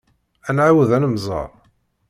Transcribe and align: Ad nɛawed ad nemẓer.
Ad 0.49 0.53
nɛawed 0.55 0.89
ad 0.97 1.01
nemẓer. 1.01 1.49